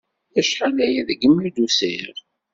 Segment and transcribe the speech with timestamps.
[0.39, 2.15] Acḥal-aya degmi d-usiɣ.